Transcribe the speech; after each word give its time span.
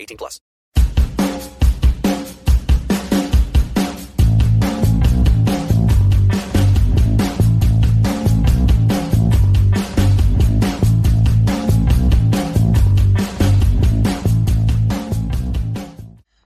18 0.00 0.16
plus. 0.16 0.40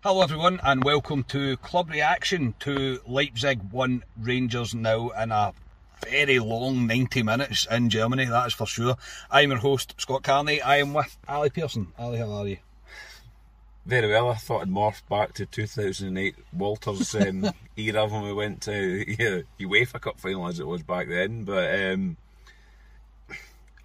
Hello, 0.05 0.23
everyone, 0.23 0.59
and 0.63 0.85
welcome 0.85 1.23
to 1.25 1.59
Club 1.59 1.91
Reaction 1.91 2.55
to 2.61 2.99
Leipzig 3.07 3.61
1 3.73 4.05
Rangers 4.19 4.75
now 4.75 5.11
in 5.11 5.31
a 5.31 5.53
very 6.03 6.39
long 6.39 6.87
90 6.87 7.23
minutes 7.25 7.67
in 7.71 7.91
Germany, 7.91 8.25
that 8.25 8.47
is 8.47 8.55
for 8.55 8.67
sure. 8.67 8.97
I'm 9.31 9.51
your 9.51 9.59
host, 9.59 9.95
Scott 9.99 10.23
Carney. 10.23 10.63
I 10.63 10.79
am 10.79 10.95
with 10.95 11.19
Ali 11.29 11.51
Pearson. 11.51 11.89
Ali, 11.99 12.19
how 12.19 12.31
are 12.33 12.49
you? 12.49 12.57
Very 13.89 14.11
well. 14.11 14.29
I 14.29 14.35
thought 14.35 14.61
I'd 14.61 14.69
morph 14.69 15.01
back 15.09 15.33
to 15.33 15.47
2008 15.47 16.35
Walters 16.53 17.15
um, 17.15 17.51
era 17.79 18.07
when 18.07 18.23
we 18.23 18.35
went 18.35 18.61
to 18.65 18.75
yeah, 18.75 19.41
UEFA 19.59 19.99
Cup 19.99 20.21
final 20.21 20.47
as 20.47 20.61
it 20.61 20.67
was 20.67 20.83
back 20.83 21.09
then. 21.09 21.45
But 21.45 21.75
um, 21.75 22.19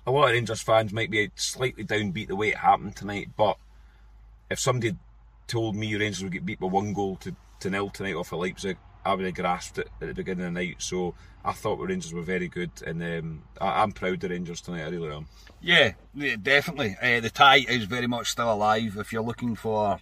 a 0.05 0.11
lot 0.11 0.25
of 0.25 0.31
Rangers 0.31 0.61
fans 0.61 0.91
might 0.91 1.09
be 1.09 1.31
slightly 1.35 1.85
downbeat 1.85 2.27
the 2.27 2.35
way 2.35 2.49
it 2.49 2.57
happened 2.57 2.97
tonight. 2.97 3.29
But 3.37 3.57
if 4.49 4.59
somebody 4.59 4.97
told 5.47 5.77
me 5.77 5.95
Rangers 5.95 6.21
would 6.21 6.33
get 6.33 6.45
beat 6.45 6.59
by 6.59 6.67
one 6.67 6.91
goal 6.91 7.15
to, 7.21 7.33
to 7.61 7.69
nil 7.69 7.89
tonight 7.89 8.15
off 8.15 8.33
of 8.33 8.39
Leipzig, 8.39 8.75
I 9.05 9.13
would 9.13 9.25
have 9.25 9.35
grasped 9.35 9.79
it 9.79 9.89
at 10.01 10.07
the 10.07 10.13
beginning 10.13 10.45
of 10.45 10.53
the 10.53 10.59
night. 10.59 10.75
So 10.79 11.15
I 11.43 11.51
thought 11.51 11.77
the 11.77 11.87
Rangers 11.87 12.13
were 12.13 12.21
very 12.21 12.47
good, 12.47 12.71
and 12.85 13.03
um, 13.03 13.43
I, 13.59 13.83
am 13.83 13.91
proud 13.91 14.13
of 14.13 14.19
the 14.21 14.29
Rangers 14.29 14.61
tonight. 14.61 14.85
I 14.85 14.89
really 14.89 15.11
am. 15.11 15.27
Yeah, 15.61 15.93
definitely. 16.41 16.97
Uh, 17.01 17.19
the 17.19 17.29
tie 17.29 17.65
is 17.67 17.85
very 17.85 18.07
much 18.07 18.29
still 18.29 18.51
alive. 18.51 18.97
If 18.97 19.11
you're 19.11 19.23
looking 19.23 19.55
for, 19.55 19.99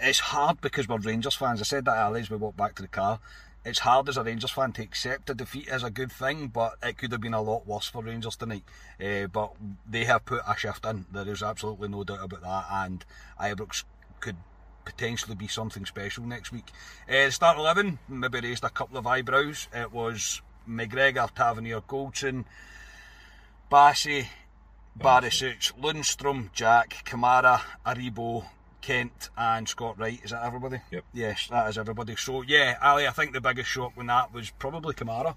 it's 0.00 0.18
hard 0.18 0.60
because 0.60 0.88
we're 0.88 0.98
Rangers 0.98 1.34
fans. 1.34 1.60
I 1.60 1.64
said 1.64 1.84
that 1.84 1.96
earlier 1.96 2.22
as 2.22 2.30
we 2.30 2.36
walked 2.36 2.56
back 2.56 2.74
to 2.76 2.82
the 2.82 2.88
car. 2.88 3.20
It's 3.64 3.80
hard 3.80 4.08
as 4.08 4.16
a 4.16 4.24
Rangers 4.24 4.50
fan 4.50 4.72
to 4.72 4.82
accept 4.82 5.30
a 5.30 5.34
defeat 5.34 5.68
as 5.68 5.84
a 5.84 5.90
good 5.90 6.10
thing, 6.10 6.48
but 6.48 6.74
it 6.82 6.98
could 6.98 7.12
have 7.12 7.20
been 7.20 7.34
a 7.34 7.40
lot 7.40 7.66
worse 7.66 7.86
for 7.86 8.02
Rangers 8.02 8.34
tonight. 8.34 8.64
Uh, 9.00 9.28
but 9.28 9.52
they 9.88 10.04
have 10.04 10.24
put 10.24 10.42
a 10.46 10.56
shift 10.56 10.84
in. 10.84 11.06
There 11.12 11.28
is 11.28 11.42
absolutely 11.42 11.88
no 11.88 12.02
doubt 12.02 12.24
about 12.24 12.42
that, 12.42 12.66
and 12.70 13.04
Ibrox 13.40 13.84
could 14.20 14.36
potentially 14.84 15.34
be 15.34 15.48
something 15.48 15.86
special 15.86 16.24
next 16.24 16.52
week. 16.52 16.66
Uh, 17.08 17.30
start 17.30 17.58
11 17.58 17.98
maybe 18.08 18.40
raised 18.40 18.64
a 18.64 18.70
couple 18.70 18.98
of 18.98 19.06
eyebrows. 19.06 19.68
It 19.72 19.92
was 19.92 20.42
McGregor, 20.68 21.32
Tavernier, 21.34 21.80
Goldson, 21.80 22.44
Bassey, 23.70 24.26
Barisic, 24.98 25.72
Lundstram, 25.80 26.52
Jack, 26.52 27.02
Kamara, 27.04 27.60
Aribo, 27.86 28.44
Kent 28.82 29.30
and 29.36 29.68
Scott 29.68 29.98
Wright. 29.98 30.20
Is 30.22 30.32
that 30.32 30.44
everybody? 30.44 30.80
Yep. 30.90 31.04
Yes, 31.14 31.48
that 31.48 31.70
is 31.70 31.78
everybody. 31.78 32.16
So 32.16 32.42
yeah, 32.42 32.76
Ali, 32.82 33.06
I 33.06 33.10
think 33.12 33.32
the 33.32 33.40
biggest 33.40 33.70
shock 33.70 33.92
when 33.94 34.08
that 34.08 34.34
was 34.34 34.50
probably 34.50 34.94
Kamara. 34.94 35.36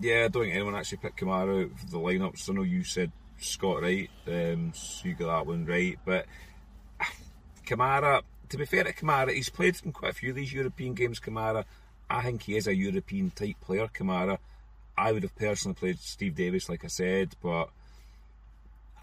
Yeah, 0.00 0.24
I 0.24 0.28
don't 0.28 0.44
think 0.44 0.54
anyone 0.54 0.74
actually 0.74 0.98
picked 0.98 1.20
Kamara 1.20 1.64
out 1.64 1.70
of 1.70 1.90
the 1.90 1.98
lineups. 1.98 2.50
I 2.50 2.54
know 2.54 2.62
you 2.62 2.82
said 2.82 3.12
Scott 3.38 3.82
Wright, 3.82 4.10
um, 4.26 4.72
so 4.74 5.08
you 5.08 5.14
got 5.14 5.38
that 5.38 5.46
one 5.46 5.66
right. 5.66 5.98
But 6.04 6.26
Kamara, 7.66 8.22
to 8.48 8.56
be 8.56 8.64
fair 8.64 8.84
to 8.84 8.92
Kamara, 8.92 9.32
he's 9.32 9.48
played 9.48 9.76
in 9.84 9.92
quite 9.92 10.12
a 10.12 10.14
few 10.14 10.30
of 10.30 10.36
these 10.36 10.52
European 10.52 10.94
games. 10.94 11.20
Kamara, 11.20 11.64
I 12.08 12.22
think 12.22 12.42
he 12.42 12.56
is 12.56 12.66
a 12.66 12.74
European 12.74 13.30
type 13.30 13.56
player. 13.60 13.88
Kamara, 13.88 14.38
I 14.96 15.12
would 15.12 15.22
have 15.22 15.36
personally 15.36 15.74
played 15.74 15.98
Steve 15.98 16.34
Davis, 16.34 16.68
like 16.68 16.84
I 16.84 16.88
said, 16.88 17.34
but 17.42 17.68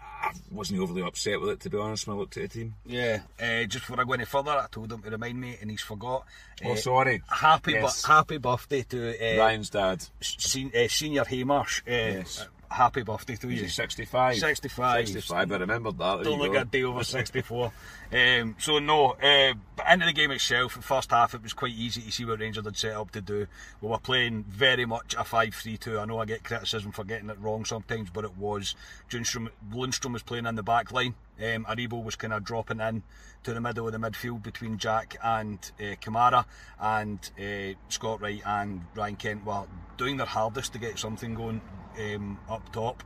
I 0.00 0.32
wasn't 0.50 0.80
overly 0.80 1.02
upset 1.02 1.40
with 1.40 1.50
it 1.50 1.60
to 1.60 1.70
be 1.70 1.78
honest 1.78 2.06
when 2.06 2.16
I 2.16 2.20
looked 2.20 2.36
at 2.36 2.50
the 2.50 2.58
team. 2.60 2.74
Yeah, 2.86 3.20
uh, 3.40 3.64
just 3.64 3.86
before 3.86 4.00
I 4.00 4.04
go 4.04 4.14
any 4.14 4.24
further, 4.24 4.52
I 4.52 4.66
told 4.70 4.90
him 4.92 5.02
to 5.02 5.10
remind 5.10 5.40
me, 5.40 5.56
and 5.60 5.70
he's 5.70 5.82
forgot. 5.82 6.24
Uh, 6.64 6.70
oh, 6.70 6.74
sorry. 6.76 7.22
Happy, 7.28 7.72
yes. 7.72 8.02
bu- 8.02 8.08
happy 8.12 8.38
birthday 8.38 8.82
to 8.82 9.34
uh, 9.34 9.38
Ryan's 9.38 9.70
dad, 9.70 10.04
sen- 10.20 10.72
uh, 10.74 10.88
Senior 10.88 11.24
Haymarsh. 11.24 11.82
yes 11.86 12.46
happy 12.74 13.02
birthday 13.02 13.36
to 13.36 13.48
you. 13.48 13.68
65. 13.68 14.36
65. 14.36 15.08
65, 15.08 15.52
I 15.52 15.56
remembered 15.56 15.98
that. 15.98 16.16
There 16.16 16.24
Don't 16.24 16.38
look 16.40 16.54
a 16.54 16.64
day 16.64 16.82
over 16.82 17.04
64. 17.04 17.72
um, 18.12 18.56
so, 18.58 18.78
no, 18.78 19.12
uh, 19.12 19.54
but 19.76 19.86
into 19.90 20.06
the 20.06 20.12
game 20.12 20.30
itself, 20.32 20.74
the 20.74 20.82
first 20.82 21.10
half, 21.10 21.34
it 21.34 21.42
was 21.42 21.52
quite 21.52 21.72
easy 21.72 22.02
to 22.02 22.10
see 22.12 22.24
what 22.24 22.40
Rangers 22.40 22.64
had 22.64 22.76
set 22.76 22.94
up 22.96 23.10
to 23.12 23.20
do. 23.20 23.46
We 23.80 23.88
were 23.88 23.98
playing 23.98 24.44
very 24.48 24.84
much 24.84 25.14
a 25.18 25.24
5 25.24 25.54
3 25.54 25.76
2. 25.76 25.98
I 26.00 26.04
know 26.04 26.18
I 26.18 26.24
get 26.24 26.44
criticism 26.44 26.92
for 26.92 27.04
getting 27.04 27.30
it 27.30 27.38
wrong 27.38 27.64
sometimes, 27.64 28.10
but 28.10 28.24
it 28.24 28.36
was. 28.36 28.74
Lundstram, 29.10 29.48
Lundstram 29.72 30.12
was 30.12 30.22
playing 30.22 30.46
in 30.46 30.56
the 30.56 30.62
back 30.62 30.90
line. 30.92 31.14
Um, 31.38 31.64
Aribo 31.64 32.02
was 32.02 32.16
kind 32.16 32.32
of 32.32 32.44
dropping 32.44 32.80
in 32.80 33.02
to 33.42 33.52
the 33.52 33.60
middle 33.60 33.86
of 33.86 33.92
the 33.92 33.98
midfield 33.98 34.42
between 34.42 34.78
Jack 34.78 35.16
and 35.22 35.58
uh, 35.78 35.96
Kamara, 36.00 36.44
and 36.80 37.18
uh, 37.38 37.76
Scott 37.88 38.20
Wright 38.20 38.42
and 38.44 38.82
Ryan 38.94 39.16
Kent 39.16 39.44
were 39.44 39.64
doing 39.96 40.16
their 40.16 40.26
hardest 40.26 40.72
to 40.72 40.78
get 40.78 40.98
something 40.98 41.34
going 41.34 41.60
um, 41.98 42.38
up 42.48 42.72
top. 42.72 43.02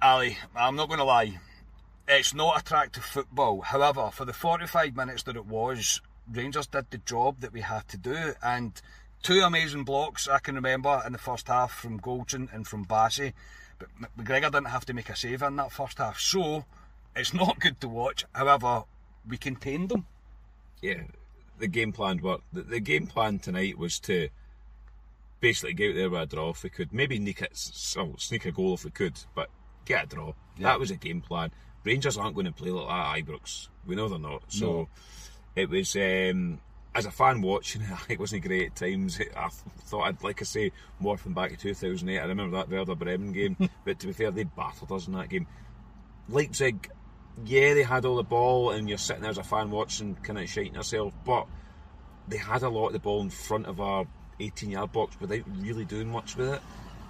Ali, 0.00 0.36
I'm 0.54 0.76
not 0.76 0.88
going 0.88 0.98
to 0.98 1.04
lie, 1.04 1.38
it's 2.08 2.34
not 2.34 2.60
attractive 2.60 3.04
football. 3.04 3.60
However, 3.60 4.10
for 4.12 4.24
the 4.24 4.32
45 4.32 4.96
minutes 4.96 5.22
that 5.24 5.36
it 5.36 5.46
was, 5.46 6.00
Rangers 6.30 6.66
did 6.66 6.90
the 6.90 6.98
job 6.98 7.40
that 7.40 7.52
we 7.52 7.60
had 7.60 7.88
to 7.88 7.96
do, 7.96 8.34
and 8.42 8.80
two 9.22 9.40
amazing 9.42 9.84
blocks 9.84 10.28
I 10.28 10.38
can 10.38 10.56
remember 10.56 11.02
in 11.06 11.12
the 11.12 11.18
first 11.18 11.48
half 11.48 11.72
from 11.72 12.00
Goldson 12.00 12.52
and 12.52 12.66
from 12.66 12.84
Bassey. 12.84 13.32
But 13.78 13.88
McGregor 14.18 14.52
didn't 14.52 14.66
have 14.66 14.84
to 14.86 14.94
make 14.94 15.08
a 15.08 15.16
save 15.16 15.42
in 15.42 15.56
that 15.56 15.72
first 15.72 15.98
half, 15.98 16.18
so 16.18 16.64
it's 17.16 17.34
not 17.34 17.58
good 17.60 17.80
to 17.80 17.88
watch. 17.88 18.24
However, 18.32 18.84
we 19.28 19.36
contained 19.36 19.88
them. 19.90 20.06
Yeah, 20.80 21.02
the 21.58 21.68
game 21.68 21.92
plan 21.92 22.18
worked. 22.22 22.44
The, 22.52 22.62
the 22.62 22.80
game 22.80 23.06
plan 23.06 23.38
tonight 23.38 23.78
was 23.78 23.98
to 24.00 24.28
basically 25.40 25.74
get 25.74 25.90
out 25.90 25.94
there 25.96 26.10
with 26.10 26.20
a 26.22 26.26
draw 26.26 26.50
if 26.50 26.62
we 26.62 26.70
could. 26.70 26.92
Maybe 26.92 27.16
sneak, 27.16 27.42
it, 27.42 27.50
so 27.56 28.14
sneak 28.18 28.46
a 28.46 28.52
goal 28.52 28.74
if 28.74 28.84
we 28.84 28.90
could, 28.90 29.18
but 29.34 29.48
get 29.84 30.04
a 30.04 30.06
draw. 30.08 30.32
Yeah. 30.56 30.68
That 30.68 30.80
was 30.80 30.90
a 30.90 30.96
game 30.96 31.20
plan. 31.20 31.50
Rangers 31.84 32.16
aren't 32.16 32.34
going 32.34 32.46
to 32.46 32.52
play 32.52 32.70
like 32.70 32.86
that 32.88 33.18
at 33.18 33.26
Ibrox. 33.26 33.68
We 33.86 33.96
know 33.96 34.08
they're 34.08 34.18
not. 34.18 34.44
So 34.48 34.66
No. 34.66 34.88
it 35.56 35.68
was 35.68 35.96
um, 35.96 36.60
as 36.94 37.06
a 37.06 37.10
fan 37.10 37.42
watching 37.42 37.82
it, 37.82 37.88
it 38.08 38.20
wasn't 38.20 38.44
great 38.44 38.68
at 38.68 38.76
times. 38.76 39.20
I 39.36 39.48
thought 39.48 40.02
I'd, 40.02 40.22
like 40.22 40.40
I 40.42 40.44
say, 40.44 40.72
morphing 41.02 41.34
back 41.34 41.50
to 41.50 41.56
2008. 41.56 42.18
I 42.20 42.24
remember 42.24 42.56
that 42.56 42.68
Werder 42.70 42.94
Bremen 42.94 43.32
game, 43.32 43.56
but 43.84 43.98
to 44.00 44.06
be 44.08 44.12
fair, 44.12 44.30
they 44.30 44.44
battled 44.44 44.92
us 44.92 45.06
in 45.08 45.14
that 45.14 45.28
game. 45.28 45.46
Leipzig, 46.28 46.88
yeah, 47.44 47.74
they 47.74 47.82
had 47.82 48.04
all 48.04 48.16
the 48.16 48.22
ball, 48.22 48.70
and 48.70 48.88
you're 48.88 48.98
sitting 48.98 49.22
there 49.22 49.30
as 49.30 49.38
a 49.38 49.42
fan 49.42 49.70
watching, 49.70 50.14
kind 50.16 50.38
of 50.38 50.48
shiting 50.48 50.74
yourself, 50.74 51.14
but 51.24 51.46
they 52.28 52.36
had 52.36 52.62
a 52.62 52.68
lot 52.68 52.88
of 52.88 52.92
the 52.92 52.98
ball 52.98 53.20
in 53.20 53.30
front 53.30 53.66
of 53.66 53.80
our 53.80 54.06
18 54.40 54.70
yard 54.70 54.92
box 54.92 55.18
without 55.20 55.42
really 55.58 55.84
doing 55.84 56.10
much 56.10 56.36
with 56.36 56.48
it. 56.54 56.62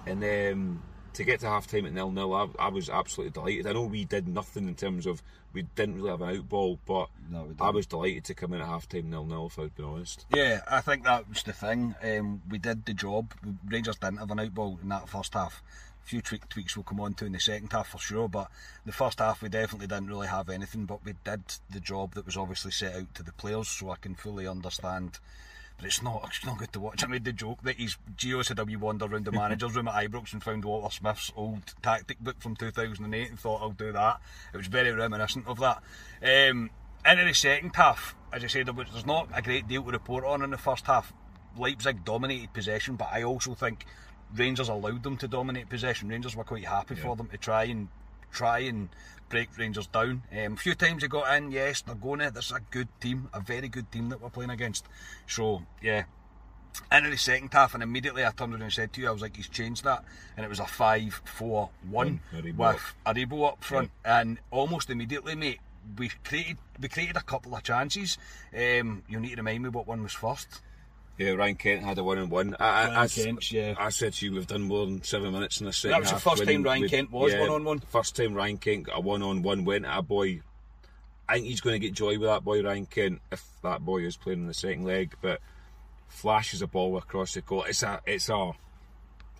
And 0.06 0.24
um, 0.24 0.82
to 1.14 1.24
get 1.24 1.40
to 1.40 1.46
half 1.46 1.66
time 1.66 1.86
at 1.86 1.92
nil 1.92 2.10
nil, 2.10 2.34
I, 2.34 2.48
I, 2.58 2.68
was 2.68 2.88
absolutely 2.88 3.32
delighted. 3.32 3.66
I 3.66 3.72
know 3.72 3.84
we 3.84 4.04
did 4.04 4.26
nothing 4.26 4.66
in 4.66 4.74
terms 4.74 5.06
of 5.06 5.22
we 5.52 5.62
didn't 5.62 5.96
really 5.96 6.10
have 6.10 6.22
an 6.22 6.36
out 6.36 6.48
ball, 6.48 6.78
but 6.86 7.08
No, 7.30 7.54
I 7.60 7.70
was 7.70 7.86
delighted 7.86 8.24
to 8.24 8.34
come 8.34 8.52
in 8.54 8.60
at 8.60 8.66
half 8.66 8.88
time 8.88 9.10
nil 9.10 9.26
nil. 9.26 9.46
If 9.46 9.58
I'd 9.58 9.74
been 9.74 9.84
honest. 9.84 10.26
Yeah, 10.34 10.62
I 10.68 10.80
think 10.80 11.04
that 11.04 11.28
was 11.28 11.42
the 11.42 11.52
thing. 11.52 11.94
Um, 12.02 12.42
we 12.48 12.58
did 12.58 12.84
the 12.84 12.94
job. 12.94 13.32
Rangers 13.68 13.98
didn't 13.98 14.18
have 14.18 14.30
an 14.30 14.40
out 14.40 14.54
ball 14.54 14.78
in 14.82 14.88
that 14.88 15.08
first 15.08 15.34
half. 15.34 15.62
A 16.04 16.08
few 16.08 16.20
tweak, 16.20 16.48
tweaks 16.48 16.76
we'll 16.76 16.84
come 16.84 17.00
on 17.00 17.14
to 17.14 17.26
in 17.26 17.32
the 17.32 17.40
second 17.40 17.72
half 17.72 17.88
for 17.88 17.98
sure, 17.98 18.28
but 18.28 18.50
the 18.84 18.92
first 18.92 19.20
half 19.20 19.42
we 19.42 19.48
definitely 19.48 19.86
didn't 19.86 20.08
really 20.08 20.26
have 20.26 20.48
anything. 20.48 20.84
But 20.84 21.04
we 21.04 21.14
did 21.24 21.42
the 21.70 21.80
job 21.80 22.14
that 22.14 22.26
was 22.26 22.36
obviously 22.36 22.72
set 22.72 22.96
out 22.96 23.14
to 23.14 23.22
the 23.22 23.32
players, 23.32 23.68
so 23.68 23.90
I 23.90 23.96
can 23.96 24.14
fully 24.14 24.46
understand. 24.46 25.18
But 25.76 25.86
it's 25.86 26.02
not 26.02 26.22
it's 26.26 26.44
not 26.44 26.58
good 26.58 26.72
to 26.72 26.80
watch. 26.80 27.02
I 27.02 27.06
made 27.06 27.24
the 27.24 27.32
joke 27.32 27.62
that 27.62 27.76
he's 27.76 27.96
Gio 28.16 28.44
said 28.44 28.58
a 28.58 28.64
wee 28.64 28.76
wander 28.76 29.06
around 29.06 29.24
the 29.24 29.32
manager's 29.42 29.74
room 29.74 29.88
at 29.88 29.94
Ibrox 29.94 30.32
and 30.32 30.42
found 30.42 30.64
Walter 30.64 30.94
Smith's 30.94 31.32
old 31.36 31.74
tactic 31.82 32.18
book 32.20 32.40
from 32.40 32.56
2008 32.56 33.30
and 33.30 33.38
thought 33.38 33.62
I'll 33.62 33.70
do 33.70 33.92
that. 33.92 34.20
It 34.52 34.56
was 34.56 34.66
very 34.66 34.92
reminiscent 34.92 35.46
of 35.46 35.58
that. 35.60 35.82
Um, 36.22 36.70
into 37.04 37.24
the 37.24 37.34
second 37.34 37.74
half, 37.74 38.14
as 38.32 38.44
I 38.44 38.46
said, 38.46 38.66
there 38.66 38.74
was, 38.74 38.86
there's 38.92 39.06
not 39.06 39.28
a 39.34 39.42
great 39.42 39.66
deal 39.66 39.82
to 39.82 39.90
report 39.90 40.24
on 40.24 40.42
in 40.42 40.50
the 40.50 40.58
first 40.58 40.86
half. 40.86 41.12
Leipzig 41.56 42.04
dominated 42.04 42.52
possession, 42.52 42.96
but 42.96 43.08
I 43.12 43.24
also 43.24 43.54
think 43.54 43.84
Rangers 44.34 44.68
allowed 44.68 45.02
them 45.02 45.16
to 45.18 45.28
dominate 45.28 45.68
possession. 45.68 46.08
Rangers 46.08 46.36
were 46.36 46.44
quite 46.44 46.64
happy 46.64 46.94
for 46.94 47.16
them 47.16 47.28
to 47.28 47.36
try 47.36 47.64
and 47.64 47.88
try 48.32 48.60
and 48.60 48.88
break 49.28 49.56
Rangers 49.58 49.86
down. 49.86 50.22
Um, 50.32 50.54
a 50.54 50.56
few 50.56 50.74
times 50.74 51.02
they 51.02 51.08
got 51.08 51.34
in, 51.36 51.50
yes, 51.50 51.82
they're 51.82 51.94
going 51.94 52.20
to. 52.20 52.30
This 52.30 52.46
is 52.46 52.52
a 52.52 52.60
good 52.70 52.88
team, 53.00 53.28
a 53.32 53.40
very 53.40 53.68
good 53.68 53.90
team 53.92 54.08
that 54.10 54.20
we're 54.20 54.30
playing 54.30 54.50
against. 54.50 54.86
So 55.26 55.62
yeah. 55.82 56.04
Into 56.90 57.10
the 57.10 57.18
second 57.18 57.52
half, 57.52 57.74
and 57.74 57.82
immediately 57.82 58.24
I 58.24 58.30
turned 58.30 58.54
around 58.54 58.62
and 58.62 58.72
said 58.72 58.94
to 58.94 59.00
you, 59.02 59.08
I 59.08 59.10
was 59.10 59.20
like, 59.20 59.36
he's 59.36 59.48
changed 59.48 59.84
that, 59.84 60.04
and 60.38 60.44
it 60.46 60.48
was 60.48 60.58
a 60.58 60.64
5 60.64 61.20
4 61.22 61.68
1 61.90 62.20
Aribo 62.34 62.56
with 62.56 62.94
Aribo 63.04 63.48
up 63.48 63.62
front, 63.62 63.90
and 64.06 64.38
almost 64.50 64.88
immediately, 64.88 65.34
mate, 65.34 65.60
we 65.98 66.08
created 66.24 66.56
we 66.80 66.88
created 66.88 67.16
a 67.16 67.22
couple 67.22 67.54
of 67.54 67.62
chances. 67.62 68.16
Um, 68.56 69.02
you'll 69.06 69.20
need 69.20 69.30
to 69.30 69.36
remind 69.36 69.64
me 69.64 69.68
what 69.68 69.86
one 69.86 70.02
was 70.02 70.14
first. 70.14 70.62
Yeah, 71.24 71.32
Ryan 71.32 71.54
Kent 71.56 71.82
had 71.82 71.98
a 71.98 72.04
one 72.04 72.18
on 72.18 72.28
one. 72.30 72.56
I, 72.58 72.64
I, 72.64 72.84
Ryan 72.86 72.96
I, 72.96 73.08
Kent's, 73.08 73.52
yeah. 73.52 73.74
I 73.78 73.88
said 73.90 74.12
to 74.14 74.26
you, 74.26 74.32
we've 74.32 74.46
done 74.46 74.62
more 74.62 74.86
than 74.86 75.02
seven 75.02 75.32
minutes 75.32 75.60
in 75.60 75.66
the 75.66 75.72
second 75.72 75.92
That 75.92 76.00
was 76.00 76.08
the 76.08 76.14
half 76.14 76.22
first 76.22 76.44
time 76.44 76.62
Ryan 76.62 76.88
Kent 76.88 77.10
was 77.10 77.32
yeah, 77.32 77.40
one-on-one. 77.40 77.80
First 77.80 78.16
time 78.16 78.34
Ryan 78.34 78.58
Kent 78.58 78.84
got 78.84 78.98
a 78.98 79.00
one 79.00 79.22
on 79.22 79.42
one 79.42 79.64
win 79.64 79.84
at 79.84 79.98
a 79.98 80.02
boy. 80.02 80.40
I 81.28 81.34
think 81.34 81.46
he's 81.46 81.60
going 81.60 81.74
to 81.74 81.78
get 81.86 81.94
joy 81.94 82.18
with 82.18 82.28
that 82.28 82.44
boy 82.44 82.62
Ryan 82.62 82.86
Kent 82.86 83.20
if 83.30 83.44
that 83.62 83.84
boy 83.84 83.98
is 83.98 84.16
playing 84.16 84.40
in 84.40 84.46
the 84.48 84.54
second 84.54 84.84
leg. 84.84 85.14
But 85.20 85.40
flashes 86.08 86.60
a 86.62 86.66
ball 86.66 86.96
across 86.98 87.34
the 87.34 87.40
goal. 87.40 87.64
It's 87.64 87.82
a 87.82 88.00
it's 88.06 88.28
a 88.28 88.52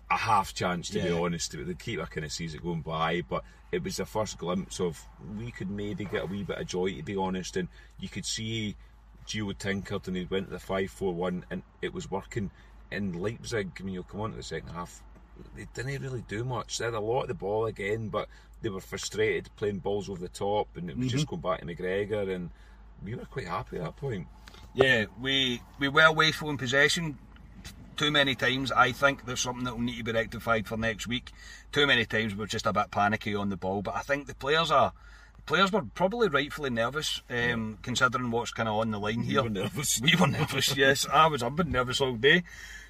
a 0.09 0.17
half 0.17 0.53
chance 0.53 0.89
to 0.89 1.01
be 1.01 1.09
Yeah. 1.09 1.19
honest. 1.19 1.51
The 1.51 1.73
keeper 1.75 2.05
kind 2.05 2.25
of 2.25 2.31
sees 2.31 2.53
it 2.53 2.63
going 2.63 2.81
by, 2.81 3.21
but 3.21 3.43
it 3.71 3.83
was 3.83 3.97
the 3.97 4.05
first 4.05 4.37
glimpse 4.37 4.79
of 4.79 4.99
we 5.37 5.51
could 5.51 5.69
maybe 5.69 6.05
get 6.05 6.23
a 6.23 6.25
wee 6.25 6.43
bit 6.43 6.59
of 6.59 6.67
joy 6.67 6.93
to 6.95 7.03
be 7.03 7.15
honest, 7.15 7.57
and 7.57 7.67
you 7.99 8.09
could 8.09 8.25
see 8.25 8.75
Gio 9.25 9.57
tinkered 9.57 10.07
and 10.07 10.17
he 10.17 10.25
went 10.25 10.47
to 10.47 10.53
the 10.53 10.59
five 10.59 10.91
four 10.91 11.13
one, 11.13 11.45
and 11.49 11.63
it 11.81 11.93
was 11.93 12.09
working. 12.09 12.51
In 12.91 13.19
Leipzig, 13.19 13.71
I 13.79 13.83
mean, 13.83 13.95
you'll 13.95 14.03
come 14.03 14.21
on 14.21 14.31
to 14.31 14.37
the 14.37 14.43
second 14.43 14.69
half. 14.69 15.01
They 15.55 15.65
didn't 15.73 16.03
really 16.03 16.23
do 16.27 16.43
much. 16.43 16.77
They 16.77 16.85
had 16.85 16.93
a 16.93 16.99
lot 16.99 17.23
of 17.23 17.27
the 17.29 17.33
ball 17.33 17.65
again, 17.65 18.09
but 18.09 18.29
they 18.61 18.69
were 18.69 18.81
frustrated 18.81 19.49
playing 19.55 19.79
balls 19.79 20.09
over 20.09 20.19
the 20.19 20.29
top, 20.29 20.67
and 20.75 20.89
it 20.89 20.97
was 20.97 21.07
just 21.07 21.25
mm-hmm. 21.25 21.41
going 21.41 21.57
back 21.57 21.61
to 21.61 21.65
McGregor, 21.65 22.33
and 22.33 22.51
we 23.03 23.15
were 23.15 23.25
quite 23.25 23.47
happy 23.47 23.77
at 23.77 23.83
that 23.83 23.97
point. 23.97 24.27
Yeah, 24.75 25.05
we 25.19 25.61
we 25.79 25.87
were 25.87 26.11
wasteful 26.11 26.51
in 26.51 26.57
possession 26.57 27.17
too 27.95 28.11
many 28.11 28.35
times. 28.35 28.71
I 28.71 28.91
think 28.91 29.25
there's 29.25 29.41
something 29.41 29.63
that 29.65 29.73
will 29.73 29.81
need 29.81 29.97
to 29.97 30.03
be 30.03 30.11
rectified 30.11 30.67
for 30.67 30.77
next 30.77 31.07
week. 31.07 31.31
Too 31.71 31.87
many 31.87 32.05
times 32.05 32.35
we're 32.35 32.45
just 32.45 32.65
a 32.65 32.73
bit 32.73 32.91
panicky 32.91 33.35
on 33.35 33.49
the 33.49 33.57
ball, 33.57 33.81
but 33.81 33.95
I 33.95 34.01
think 34.01 34.27
the 34.27 34.35
players 34.35 34.71
are. 34.71 34.93
Players 35.45 35.71
were 35.73 35.81
probably 35.93 36.29
rightfully 36.29 36.69
nervous, 36.69 37.21
um, 37.29 37.77
considering 37.81 38.31
what's 38.31 38.51
kind 38.51 38.69
of 38.69 38.75
on 38.75 38.91
the 38.91 38.99
line 38.99 39.23
here. 39.23 39.43
were 39.43 39.49
nervous. 39.49 39.99
We 40.01 40.15
were 40.15 40.27
nervous. 40.27 40.75
Yes, 40.83 41.05
I 41.11 41.27
was. 41.27 41.43
I've 41.43 41.55
been 41.55 41.71
nervous 41.71 41.99
all 41.99 42.13
day. 42.15 42.43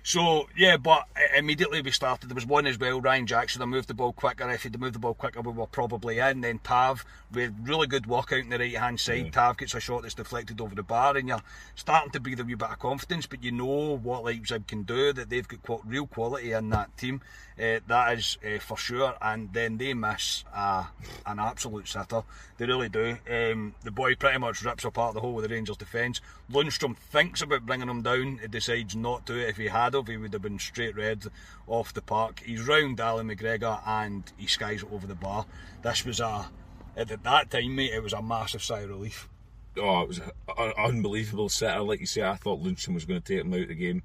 So 0.06 0.48
yeah, 0.58 0.76
but 0.78 1.08
uh, 1.16 1.38
immediately 1.38 1.82
we 1.82 1.90
started. 1.92 2.30
There 2.30 2.36
was 2.36 2.46
one 2.46 2.68
as 2.68 2.78
well. 2.78 3.00
Ryan 3.00 3.26
Jackson. 3.26 3.62
I 3.62 3.66
moved 3.66 3.88
the 3.88 3.94
ball 3.94 4.12
quicker. 4.12 4.50
If 4.52 4.64
he'd 4.64 4.78
moved 4.78 4.96
the 4.96 5.00
ball 5.00 5.14
quicker, 5.14 5.42
we 5.42 5.54
were 5.54 5.66
probably 5.66 6.20
in. 6.20 6.42
Then 6.42 6.60
Tav, 6.60 7.06
with 7.32 7.56
really 7.64 7.88
good 7.88 8.06
work 8.06 8.34
out 8.34 8.40
in 8.40 8.50
the 8.50 8.60
right 8.60 8.76
hand 8.78 9.00
side. 9.00 9.32
Tav 9.32 9.58
gets 9.58 9.74
a 9.74 9.80
shot 9.80 10.02
that's 10.02 10.14
deflected 10.14 10.60
over 10.60 10.76
the 10.76 10.84
bar, 10.84 11.16
and 11.16 11.30
you're 11.30 11.42
starting 11.76 12.12
to 12.12 12.20
breathe 12.20 12.42
a 12.42 12.44
wee 12.44 12.56
bit 12.56 12.70
of 12.70 12.80
confidence. 12.80 13.26
But 13.26 13.44
you 13.44 13.54
know 13.54 13.98
what 13.98 14.26
Leipzig 14.26 14.68
can 14.68 14.84
do. 14.84 15.14
That 15.14 15.30
they've 15.30 15.48
got 15.48 15.88
real 15.88 16.06
quality 16.06 16.52
in 16.52 16.70
that 16.72 16.96
team. 16.98 17.22
Uh, 17.60 17.80
that 17.88 18.18
is 18.18 18.38
uh, 18.46 18.60
for 18.60 18.78
sure. 18.78 19.16
And 19.22 19.52
then 19.54 19.78
they 19.78 19.94
miss 19.94 20.44
uh, 20.54 20.86
an 21.26 21.40
absolute 21.40 21.88
sitter. 21.88 22.24
They 22.58 22.66
really 22.66 22.90
do. 22.90 23.18
Um, 23.30 23.76
the 23.84 23.92
boy 23.92 24.16
pretty 24.16 24.40
much 24.40 24.64
rips 24.64 24.86
apart 24.86 25.14
the 25.14 25.22
whole 25.22 25.38
of 25.38 25.44
the 25.44 25.54
Rangers 25.54 25.78
defence. 25.78 26.22
Lundstram 26.52 26.98
thinks 26.98 27.42
about 27.42 27.66
bringing 27.66 27.90
him 27.90 28.02
down. 28.02 28.40
He 28.42 28.48
decides 28.48 28.96
not 28.96 29.26
to. 29.28 29.48
If 29.48 29.58
he 29.58 29.68
had 29.68 29.96
of, 29.96 30.08
he 30.08 30.18
would 30.18 30.34
have 30.34 30.42
been 30.42 30.60
straight 30.60 30.96
red 30.96 31.26
off 31.68 31.94
the 31.94 32.02
park. 32.02 32.42
He's 32.46 32.68
round 32.68 33.00
Allan 33.00 33.30
McGregor 33.30 33.80
and 33.86 34.32
he 34.38 34.48
skies 34.48 34.84
it 34.84 34.92
over 34.92 35.08
the 35.08 35.16
bar. 35.16 35.46
This 35.82 36.06
was 36.06 36.20
a 36.20 36.50
at 36.96 37.24
that 37.24 37.52
time, 37.52 37.76
mate. 37.76 37.94
It 37.94 38.04
was 38.04 38.14
a 38.14 38.22
massive 38.22 38.64
sigh 38.64 38.82
of 38.82 38.90
relief. 38.90 39.30
Oh, 39.78 40.02
it 40.02 40.08
was 40.08 40.20
an 40.20 40.74
unbelievable 40.78 41.50
setter. 41.50 41.82
Like 41.82 42.00
you 42.00 42.06
say, 42.06 42.22
I 42.22 42.36
thought 42.36 42.64
Lundstram 42.64 42.94
was 42.94 43.06
going 43.06 43.22
to 43.22 43.34
take 43.34 43.44
him 43.44 43.54
out 43.54 43.62
of 43.62 43.68
the 43.70 43.76
game, 43.76 44.04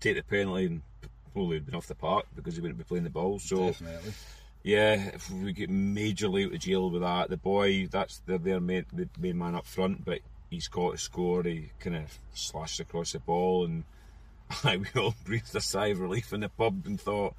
take 0.00 0.16
the 0.16 0.22
penalty, 0.22 0.66
and 0.66 0.82
probably 1.34 1.58
been 1.58 1.74
off 1.74 1.86
the 1.86 1.94
park 1.94 2.26
because 2.34 2.54
he 2.54 2.62
wouldn't 2.62 2.78
be 2.78 2.84
playing 2.84 3.04
the 3.04 3.10
ball. 3.10 3.38
So, 3.38 3.66
Definitely. 3.66 4.12
yeah, 4.62 5.10
if 5.12 5.30
we 5.30 5.52
get 5.52 5.70
majorly 5.70 6.46
out 6.46 6.54
of 6.54 6.60
jail 6.60 6.88
with 6.88 7.02
that, 7.02 7.28
the 7.28 7.36
boy, 7.36 7.88
that's 7.90 8.20
their, 8.20 8.38
their 8.38 8.60
main, 8.60 8.86
the 8.92 9.08
main 9.18 9.36
man 9.36 9.54
up 9.54 9.66
front, 9.66 10.04
but 10.04 10.20
he's 10.48 10.68
got 10.68 10.94
a 10.94 10.98
score. 10.98 11.42
He 11.42 11.70
kind 11.80 11.96
of 11.96 12.18
slashed 12.32 12.80
across 12.80 13.12
the 13.12 13.18
ball, 13.18 13.64
and 13.64 13.84
we 14.64 14.86
all 15.00 15.14
breathed 15.24 15.54
a 15.54 15.60
sigh 15.60 15.88
of 15.88 16.00
relief 16.00 16.32
in 16.32 16.40
the 16.40 16.48
pub 16.48 16.86
and 16.86 17.00
thought, 17.00 17.34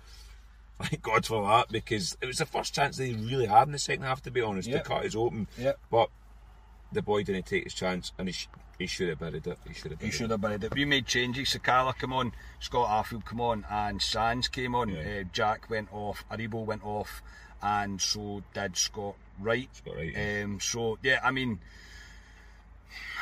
thank 0.82 1.02
God 1.02 1.26
for 1.26 1.48
that, 1.48 1.70
because 1.70 2.18
it 2.22 2.26
was 2.26 2.38
the 2.38 2.46
first 2.46 2.76
chance 2.76 2.98
they 2.98 3.14
really 3.14 3.46
had 3.48 3.68
in 3.68 3.72
the 3.72 3.80
second 3.80 4.04
half, 4.04 4.22
to 4.24 4.32
be 4.32 4.42
honest. 4.42 4.68
Yep. 4.68 4.84
The 4.84 4.90
cut 4.90 5.06
is 5.06 5.16
open. 5.16 5.48
Yep. 5.58 5.80
But 5.90 6.10
the 6.92 7.02
boy 7.02 7.24
didn't 7.24 7.46
take 7.46 7.64
his 7.64 7.74
chance, 7.74 8.12
and 8.20 8.28
he, 8.30 8.36
he 8.78 8.88
should 8.88 9.10
have 9.10 9.20
buried 9.20 9.48
it. 9.48 9.58
He 9.68 9.74
should 9.74 9.92
have 9.92 10.00
He 10.02 10.08
buried 10.08 10.14
should 10.14 10.26
it. 10.26 10.32
have 10.32 10.42
buried 10.42 10.64
it. 10.64 10.74
We 10.76 10.86
made 10.86 11.06
changes. 11.06 11.50
Sakala 11.50 11.98
come 11.98 12.14
on, 12.14 12.32
Scott 12.60 12.90
Arfield 13.06 13.26
come 13.26 13.42
on, 13.42 13.66
and 13.70 14.02
Sands 14.02 14.48
came 14.48 14.76
on. 14.76 14.90
Yeah. 14.90 15.20
Uh, 15.22 15.24
Jack 15.32 15.70
went 15.70 15.90
off, 15.94 16.24
Aribo 16.32 16.66
went 16.66 16.84
off, 16.86 17.22
and 17.62 18.00
so 18.02 18.44
did 18.54 18.76
Scott 18.78 19.16
Wright. 19.40 19.70
Scott 19.74 19.96
Wright, 19.96 20.14
yeah. 20.16 20.44
Um, 20.44 20.60
so 20.60 20.98
yeah, 21.04 21.20
I 21.24 21.32
mean, 21.32 21.60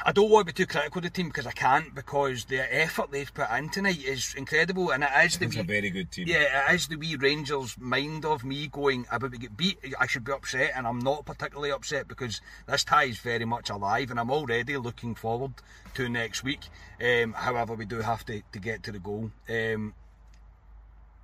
I 0.05 0.11
don't 0.11 0.29
want 0.29 0.47
to 0.47 0.53
be 0.53 0.57
too 0.57 0.67
critical 0.67 0.99
of 0.99 1.03
the 1.03 1.09
team 1.09 1.27
because 1.27 1.47
I 1.47 1.51
can't 1.51 1.95
because 1.95 2.45
the 2.45 2.61
effort 2.73 3.11
they've 3.11 3.33
put 3.33 3.49
in 3.51 3.69
tonight 3.69 4.03
is 4.03 4.35
incredible, 4.35 4.91
and 4.91 5.03
it 5.03 5.09
is 5.23 5.37
the 5.37 5.45
It's 5.45 5.55
a 5.55 5.63
very 5.63 5.89
good 5.89 6.11
team. 6.11 6.27
yeah, 6.27 6.69
it 6.69 6.75
is 6.75 6.87
the 6.87 6.97
wee 6.97 7.15
Rangers 7.15 7.77
mind 7.79 8.25
of 8.25 8.43
me 8.43 8.67
going 8.67 9.05
about 9.11 9.31
to 9.31 9.37
get 9.37 9.55
beat. 9.55 9.79
I 9.99 10.07
should 10.07 10.25
be 10.25 10.31
upset, 10.31 10.71
and 10.75 10.85
I'm 10.85 10.99
not 10.99 11.25
particularly 11.25 11.71
upset 11.71 12.07
because 12.07 12.41
this 12.67 12.83
tie 12.83 13.05
is 13.05 13.19
very 13.19 13.45
much 13.45 13.69
alive, 13.69 14.11
and 14.11 14.19
I'm 14.19 14.31
already 14.31 14.75
looking 14.77 15.15
forward 15.15 15.53
to 15.95 16.09
next 16.09 16.43
week. 16.43 16.61
Um, 17.01 17.33
however, 17.33 17.73
we 17.73 17.85
do 17.85 18.01
have 18.01 18.25
to, 18.25 18.41
to 18.51 18.59
get 18.59 18.83
to 18.83 18.91
the 18.91 18.99
goal. 18.99 19.31
Um, 19.49 19.93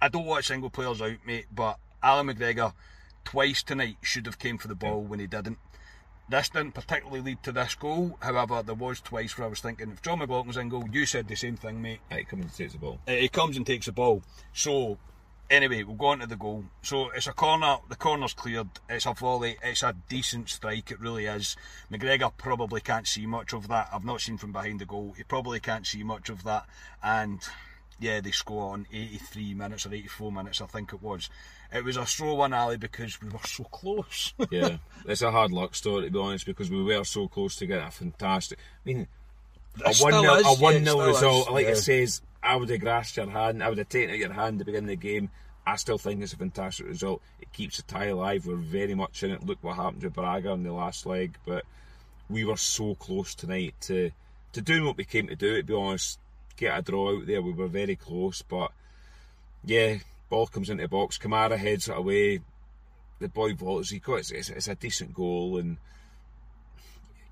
I 0.01 0.07
don't 0.07 0.25
want 0.25 0.45
single 0.45 0.69
players 0.69 1.01
out, 1.01 1.17
mate, 1.25 1.47
but 1.53 1.77
Allan 2.01 2.27
McGregor 2.27 2.73
twice 3.25 3.61
tonight 3.61 3.97
should 4.01 4.25
have 4.25 4.39
came 4.39 4.57
for 4.57 4.69
the 4.69 4.75
ball 4.75 5.01
when 5.01 5.19
he 5.19 5.27
didn't. 5.27 5.57
This 6.29 6.49
didn't 6.49 6.73
particularly 6.73 7.21
lead 7.21 7.41
to 7.43 7.51
this 7.51 7.73
goal. 7.73 8.17
However, 8.21 8.61
there 8.61 8.75
was 8.75 9.01
twice 9.01 9.35
where 9.35 9.47
I 9.47 9.49
was 9.49 9.61
thinking, 9.61 9.89
if 9.91 10.03
Jon 10.03 10.19
McLaughlin's 10.19 10.57
in 10.57 10.69
goal, 10.69 10.85
you 10.91 11.07
said 11.07 11.27
the 11.27 11.35
same 11.35 11.57
thing, 11.57 11.81
mate. 11.81 12.01
He 12.11 12.23
comes 12.23 12.43
and 12.43 12.53
takes 12.53 12.73
the 12.73 12.79
ball. 12.79 12.99
Uh, 13.07 13.13
he 13.13 13.29
comes 13.29 13.57
and 13.57 13.65
takes 13.65 13.87
the 13.87 13.91
ball. 13.91 14.21
So, 14.53 14.99
anyway, 15.49 15.81
we'll 15.81 15.95
go 15.95 16.07
on 16.07 16.19
to 16.19 16.27
the 16.27 16.35
goal. 16.35 16.65
So, 16.83 17.09
it's 17.09 17.25
a 17.25 17.33
corner. 17.33 17.77
The 17.89 17.95
corner's 17.95 18.35
cleared. 18.35 18.69
It's 18.87 19.07
a 19.07 19.13
volley. 19.13 19.57
It's 19.63 19.81
a 19.81 19.95
decent 20.07 20.49
strike. 20.49 20.91
It 20.91 20.99
really 20.99 21.25
is. 21.25 21.57
McGregor 21.91 22.31
probably 22.37 22.81
can't 22.81 23.07
see 23.07 23.25
much 23.25 23.51
of 23.51 23.67
that. 23.69 23.89
I've 23.91 24.05
not 24.05 24.21
seen 24.21 24.37
from 24.37 24.51
behind 24.51 24.81
the 24.81 24.85
goal. 24.85 25.15
He 25.17 25.23
probably 25.23 25.59
can't 25.59 25.87
see 25.87 26.03
much 26.03 26.29
of 26.29 26.43
that. 26.43 26.67
And 27.01 27.41
yeah, 27.99 28.21
they 28.21 28.31
score 28.31 28.73
on 28.73 28.87
83 28.91 29.53
minutes 29.53 29.85
or 29.85 29.93
84 29.93 30.31
minutes, 30.31 30.61
I 30.61 30.65
think 30.67 30.93
it 30.93 31.01
was. 31.01 31.29
It 31.73 31.83
was 31.83 31.97
a 31.97 32.05
slow 32.05 32.35
one, 32.35 32.53
Ali, 32.53 32.77
because 32.77 33.21
we 33.21 33.29
were 33.29 33.39
so 33.45 33.63
close. 33.65 34.33
yeah, 34.51 34.77
it's 35.05 35.21
a 35.21 35.31
hard 35.31 35.51
luck 35.51 35.75
story 35.75 36.05
to 36.05 36.11
be 36.11 36.19
honest 36.19 36.45
because 36.45 36.71
we 36.71 36.83
were 36.83 37.03
so 37.03 37.27
close 37.27 37.55
to 37.57 37.65
getting 37.67 37.85
a 37.87 37.91
fantastic. 37.91 38.57
I 38.59 38.89
mean, 38.89 39.07
a 39.85 39.93
one 39.95 40.13
0 40.13 40.23
a 40.33 40.41
yeah, 40.41 40.53
one 40.59 40.75
it 40.75 40.85
0 40.85 41.07
result. 41.07 41.47
is, 41.47 41.53
Like 41.53 41.65
yeah. 41.65 41.71
it 41.71 41.77
says, 41.77 42.21
I 42.41 42.55
would 42.55 42.69
have 42.69 42.79
grasped 42.79 43.17
your 43.17 43.29
hand. 43.29 43.63
I 43.63 43.69
would 43.69 43.77
have 43.77 43.89
taken 43.89 44.11
out 44.11 44.17
your 44.17 44.33
hand 44.33 44.55
at 44.55 44.59
the 44.59 44.65
beginning 44.65 44.93
of 44.93 44.99
the 44.99 45.07
game. 45.07 45.29
I 45.67 45.75
still 45.75 45.97
think 45.99 46.23
it's 46.23 46.33
a 46.33 46.37
fantastic 46.37 46.87
result. 46.87 47.21
It 47.39 47.53
keeps 47.53 47.77
the 47.77 47.83
tie 47.83 48.05
alive. 48.05 48.47
We're 48.47 48.55
very 48.55 48.95
much 48.95 49.21
in 49.23 49.31
it. 49.31 49.45
Look 49.45 49.59
what 49.61 49.75
happened 49.75 50.01
to 50.01 50.09
Braga 50.09 50.51
in 50.53 50.63
the 50.63 50.73
last 50.73 51.05
leg, 51.05 51.37
but 51.45 51.63
we 52.29 52.45
were 52.45 52.57
so 52.57 52.95
close 52.95 53.35
tonight 53.35 53.75
to 53.81 54.11
to 54.53 54.61
doing 54.61 54.85
what 54.85 54.97
we 54.97 55.03
came 55.05 55.27
to 55.27 55.35
do. 55.35 55.57
To 55.57 55.63
be 55.63 55.73
honest, 55.75 56.17
get 56.59 56.77
a 56.77 56.81
draw 56.81 57.17
out 57.17 57.25
there. 57.25 57.41
We 57.41 57.53
were 57.53 57.67
very 57.67 57.95
close, 57.95 58.41
but 58.41 58.71
yeah, 59.63 59.97
ball 60.29 60.47
comes 60.47 60.69
into 60.69 60.83
the 60.83 60.89
box. 60.89 61.17
Kamara 61.17 61.57
heads 61.57 61.87
it 61.87 61.97
away. 61.97 62.41
The 63.19 63.29
boy 63.29 63.53
vaults. 63.53 63.89
He 63.89 63.99
got 63.99 64.19
it's, 64.19 64.31
it's, 64.31 64.67
a 64.67 64.75
decent 64.75 65.13
goal, 65.13 65.57
and 65.57 65.77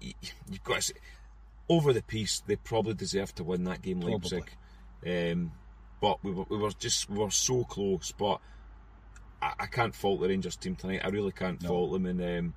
you, 0.02 0.14
you've 0.50 0.64
got 0.64 0.76
to 0.76 0.82
say, 0.82 0.94
over 1.70 1.94
the 1.94 2.02
piece. 2.02 2.42
They 2.46 2.56
probably 2.56 2.94
deserve 2.94 3.34
to 3.36 3.44
win 3.44 3.64
that 3.66 3.82
game, 3.82 4.02
Leipzig. 4.02 4.50
Um, 5.06 5.52
but 6.02 6.24
we 6.24 6.32
were, 6.32 6.46
we 6.50 6.58
were 6.58 6.72
just 6.72 7.10
we 7.10 7.20
were 7.20 7.32
so 7.32 7.64
close. 7.64 8.12
But 8.12 8.40
I, 9.42 9.54
I 9.60 9.66
can't 9.68 9.96
fault 9.96 10.22
the 10.22 10.28
Rangers 10.28 10.56
team 10.56 10.76
tonight. 10.76 11.02
I 11.04 11.10
really 11.10 11.32
can't 11.32 11.62
fault 11.62 11.92
them, 11.94 12.06
and 12.06 12.22
um, 12.22 12.54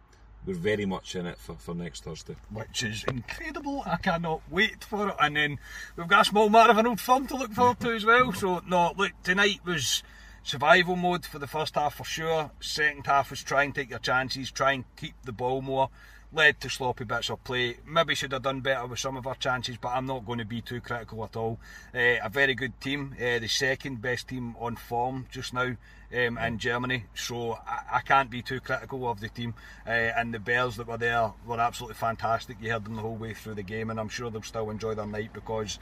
we're 0.47 0.54
very 0.54 0.87
much 0.87 1.14
in 1.16 1.26
it 1.26 1.38
for, 1.38 1.54
for 1.54 1.75
next 1.75 2.04
Thursday. 2.04 2.37
which 2.50 2.82
is 2.82 3.04
incredible. 3.04 3.82
I 3.87 3.97
cannot 3.97 4.42
wait 4.50 4.85
for 4.85 5.11
it. 5.11 5.14
And 5.20 5.37
then 5.37 5.59
we've 5.97 6.09
got 6.09 6.23
a 6.23 6.25
small 6.25 6.49
matter 6.49 6.73
of 6.73 6.78
an 6.78 6.87
old 6.87 7.00
firm 7.00 7.26
to 7.28 7.37
look 7.37 7.52
forward 7.52 7.80
to 7.80 7.92
as 7.92 8.04
well. 8.04 8.32
So, 8.32 8.62
no, 8.66 8.94
look, 8.97 9.12
tonight 9.23 9.61
was 9.64 10.02
survival 10.42 10.97
mode 10.97 11.26
for 11.26 11.38
the 11.38 11.47
first 11.47 11.75
half 11.75 11.94
for 11.97 12.04
sure. 12.04 12.50
Second 12.61 13.06
half 13.06 13.30
was 13.30 13.42
try 13.42 13.64
and 13.64 13.75
take 13.75 13.90
your 13.90 13.99
chances, 13.99 14.50
try 14.50 14.73
and 14.73 14.85
keep 14.97 15.14
the 15.25 15.32
ball 15.32 15.62
more. 15.62 15.90
Led 16.32 16.60
to 16.60 16.70
sloppy 16.70 17.02
bits 17.02 17.28
of 17.28 17.42
play. 17.42 17.78
Maybe 17.84 18.14
should 18.14 18.30
have 18.30 18.42
done 18.42 18.60
better 18.60 18.87
with 18.87 19.00
some 19.00 19.16
of 19.16 19.26
our 19.26 19.34
chances, 19.34 19.76
but 19.78 19.88
I'm 19.88 20.06
not 20.06 20.25
going 20.25 20.38
to 20.38 20.44
be 20.44 20.60
too 20.60 20.80
critical 20.80 21.25
at 21.25 21.34
all. 21.34 21.58
Uh, 21.92 22.22
a 22.22 22.28
very 22.28 22.54
good 22.54 22.80
team, 22.80 23.16
uh, 23.18 23.40
the 23.40 23.49
second 23.49 24.00
best 24.00 24.28
team 24.28 24.54
on 24.60 24.76
form 24.76 25.26
just 25.32 25.52
now 25.52 25.75
um, 26.14 26.38
in 26.38 26.58
Germany, 26.58 27.06
so 27.14 27.54
I, 27.66 27.96
I 27.96 28.00
can't 28.00 28.30
be 28.30 28.42
too 28.42 28.60
critical 28.60 29.10
of 29.10 29.18
the 29.18 29.28
team. 29.28 29.54
Uh, 29.84 29.90
and 29.90 30.32
the 30.32 30.38
Bears 30.38 30.76
that 30.76 30.87
were 30.87 30.96
there 30.96 31.32
were 31.44 31.58
absolutely 31.58 31.96
fantastic. 31.96 32.58
You 32.60 32.70
heard 32.70 32.84
them 32.84 32.94
the 32.94 33.02
whole 33.02 33.16
way 33.16 33.34
through 33.34 33.54
the 33.54 33.64
game, 33.64 33.90
and 33.90 33.99
I'm 33.99 34.08
sure 34.08 34.30
they'll 34.30 34.42
still 34.42 34.70
enjoy 34.70 34.94
their 34.94 35.06
night 35.06 35.32
because 35.32 35.80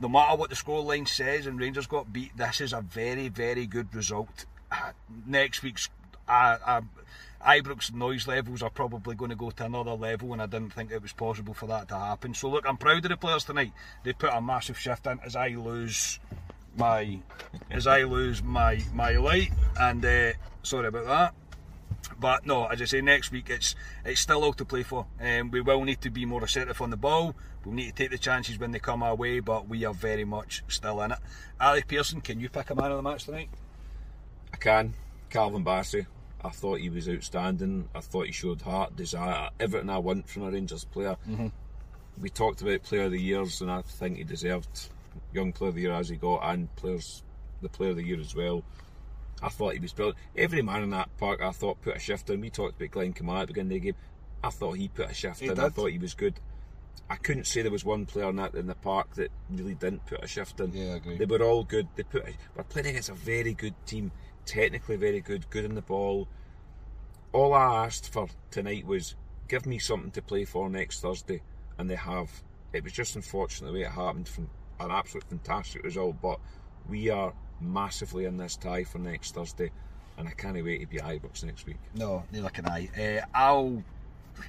no 0.00 0.08
matter 0.08 0.36
what 0.36 0.50
the 0.50 0.56
scoreline 0.56 1.06
says 1.06 1.46
and 1.46 1.60
Rangers 1.60 1.86
got 1.86 2.12
beat, 2.12 2.36
this 2.36 2.60
is 2.60 2.72
a 2.72 2.80
very, 2.80 3.28
very 3.28 3.66
good 3.66 3.94
result. 3.94 4.46
Uh, 4.70 4.90
next 5.26 5.62
week's 5.62 5.88
uh, 6.28 6.58
uh, 6.64 6.80
Ibrox 7.46 7.94
noise 7.94 8.26
levels 8.26 8.62
are 8.62 8.70
probably 8.70 9.14
going 9.14 9.30
to 9.30 9.36
go 9.36 9.50
to 9.50 9.64
another 9.64 9.92
level, 9.92 10.32
and 10.32 10.42
I 10.42 10.46
didn't 10.46 10.72
think 10.72 10.90
it 10.90 11.00
was 11.00 11.12
possible 11.12 11.54
for 11.54 11.66
that 11.66 11.88
to 11.88 11.96
happen. 11.96 12.34
So, 12.34 12.48
look, 12.48 12.64
I'm 12.66 12.76
proud 12.76 13.04
of 13.04 13.10
the 13.10 13.16
players 13.16 13.44
tonight. 13.44 13.72
They 14.02 14.12
put 14.12 14.32
a 14.32 14.40
massive 14.40 14.78
shift 14.78 15.06
in 15.06 15.20
as 15.20 15.36
I 15.36 15.50
lose 15.50 16.18
my 16.76 17.20
as 17.70 17.86
I 17.86 18.02
lose 18.02 18.42
my 18.42 18.82
my 18.92 19.12
light, 19.12 19.52
and 19.78 20.04
uh, 20.04 20.32
sorry 20.62 20.88
about 20.88 21.06
that. 21.06 21.34
But 22.18 22.46
no, 22.46 22.66
as 22.66 22.82
I 22.82 22.86
say, 22.86 23.00
next 23.00 23.30
week 23.30 23.48
it's 23.48 23.76
it's 24.04 24.20
still 24.20 24.42
all 24.42 24.52
to 24.54 24.64
play 24.64 24.82
for. 24.82 25.06
Um, 25.20 25.50
we 25.50 25.60
will 25.60 25.84
need 25.84 26.00
to 26.00 26.10
be 26.10 26.24
more 26.24 26.42
assertive 26.42 26.80
on 26.82 26.90
the 26.90 26.96
ball. 26.96 27.34
We'll 27.64 27.74
need 27.74 27.94
to 27.96 28.02
take 28.02 28.10
the 28.10 28.18
chances 28.18 28.58
when 28.58 28.72
they 28.72 28.78
come 28.78 29.02
our 29.02 29.14
way, 29.14 29.40
but 29.40 29.68
we 29.68 29.84
are 29.84 29.94
very 29.94 30.24
much 30.24 30.64
still 30.68 31.00
in 31.02 31.12
it. 31.12 31.18
Ali 31.60 31.82
Pearson, 31.82 32.20
can 32.20 32.40
you 32.40 32.48
pick 32.48 32.70
a 32.70 32.74
man 32.74 32.90
of 32.90 32.96
the 32.96 33.02
match 33.02 33.24
tonight? 33.24 33.50
I 34.52 34.56
can. 34.56 34.94
Calvin 35.30 35.64
Bassey. 35.64 36.06
I 36.44 36.50
thought 36.50 36.80
he 36.80 36.90
was 36.90 37.08
outstanding. 37.08 37.88
I 37.94 38.00
thought 38.00 38.26
he 38.26 38.32
showed 38.32 38.62
heart, 38.62 38.94
desire, 38.96 39.50
everything 39.58 39.90
I 39.90 39.98
want 39.98 40.28
from 40.28 40.42
a 40.44 40.50
Rangers 40.50 40.84
player. 40.84 41.16
Mhm. 41.28 41.50
We 42.20 42.28
talked 42.30 42.62
about 42.62 42.82
player 42.82 43.04
of 43.04 43.12
the 43.12 43.20
years, 43.20 43.60
and 43.60 43.70
I 43.70 43.82
think 43.82 44.18
he 44.18 44.24
deserved 44.24 44.90
young 45.32 45.52
player 45.52 45.70
of 45.70 45.74
the 45.74 45.82
year 45.82 45.92
as 45.92 46.08
he 46.08 46.16
got, 46.16 46.40
and 46.44 46.74
players 46.76 47.22
the 47.62 47.68
player 47.68 47.90
of 47.90 47.96
the 47.96 48.04
year 48.04 48.20
as 48.20 48.34
well. 48.34 48.62
I 49.42 49.48
thought 49.48 49.74
he 49.74 49.80
was 49.80 49.92
brilliant. 49.92 50.18
Every 50.36 50.62
man 50.62 50.82
in 50.82 50.90
that 50.90 51.14
park, 51.18 51.40
I 51.42 51.50
thought 51.52 51.80
put 51.82 51.96
a 51.96 51.98
shift 51.98 52.30
in. 52.30 52.40
We 52.40 52.48
talked 52.50 52.76
about 52.76 52.90
Glenn 52.90 53.12
Kamara 53.12 53.40
at 53.42 53.48
the 53.48 53.54
beginning 53.54 53.76
of 53.78 53.82
the 53.82 53.92
game. 53.92 54.00
I 54.42 54.50
thought 54.50 54.72
he 54.72 54.88
put 54.88 55.10
a 55.10 55.14
shift 55.14 55.40
He 55.40 55.48
in. 55.48 55.58
I 55.58 55.68
thought 55.68 55.90
he 55.90 55.98
was 55.98 56.14
good. 56.14 56.40
I 57.08 57.16
couldn't 57.16 57.46
say 57.46 57.62
there 57.62 57.70
was 57.70 57.84
one 57.84 58.04
player 58.06 58.28
in 58.30 58.36
that 58.36 58.54
in 58.54 58.66
the 58.66 58.74
park 58.74 59.14
that 59.14 59.30
really 59.50 59.74
didn't 59.74 60.06
put 60.06 60.24
a 60.24 60.26
shift 60.26 60.58
in. 60.60 60.72
Yeah, 60.72 60.92
I 60.92 60.96
agree. 60.96 61.16
They 61.16 61.24
were 61.26 61.42
all 61.42 61.64
good. 61.64 61.88
They 61.96 62.02
put. 62.02 62.24
We're 62.56 62.64
playing 62.64 62.88
against 62.88 63.10
a 63.10 63.14
very 63.14 63.52
good 63.54 63.74
team, 63.86 64.10
technically 64.46 64.96
very 64.96 65.20
good, 65.20 65.50
good 65.50 65.64
in 65.64 65.74
the 65.74 65.82
ball. 65.82 66.28
All 67.32 67.52
I 67.52 67.84
asked 67.84 68.12
for 68.12 68.28
tonight 68.50 68.86
was 68.86 69.14
give 69.48 69.66
me 69.66 69.78
something 69.78 70.10
to 70.12 70.22
play 70.22 70.44
for 70.44 70.70
next 70.70 71.00
Thursday, 71.00 71.42
and 71.78 71.90
they 71.90 71.96
have. 71.96 72.30
It 72.72 72.82
was 72.84 72.92
just 72.92 73.16
unfortunate 73.16 73.68
the 73.68 73.72
way 73.74 73.82
it 73.82 73.90
happened 73.90 74.28
from 74.28 74.48
an 74.80 74.90
absolute 74.90 75.24
fantastic 75.28 75.82
result, 75.82 76.16
but 76.20 76.38
we 76.88 77.10
are 77.10 77.32
massively 77.60 78.24
in 78.24 78.36
this 78.36 78.56
tie 78.56 78.84
for 78.84 78.98
next 78.98 79.34
Thursday, 79.34 79.70
and 80.18 80.28
I 80.28 80.32
can't 80.32 80.54
wait 80.62 80.80
to 80.80 80.86
be 80.86 80.98
Ibrox 80.98 81.44
next 81.44 81.66
week. 81.66 81.78
No, 81.94 82.24
neither 82.32 82.48
can 82.50 82.66
I. 82.66 82.88
Uh, 82.98 83.26
I'll. 83.34 83.82